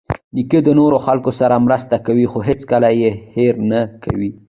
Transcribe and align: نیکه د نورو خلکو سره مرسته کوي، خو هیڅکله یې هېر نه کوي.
نیکه 0.35 0.59
د 0.65 0.69
نورو 0.79 0.97
خلکو 1.05 1.31
سره 1.39 1.63
مرسته 1.65 1.95
کوي، 2.05 2.25
خو 2.31 2.39
هیڅکله 2.49 2.89
یې 3.01 3.11
هېر 3.35 3.53
نه 3.71 3.81
کوي. 4.03 4.29